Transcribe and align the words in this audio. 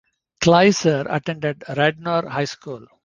Kleiser 0.39 1.05
attended 1.07 1.63
Radnor 1.77 2.27
High 2.27 2.45
School. 2.45 2.87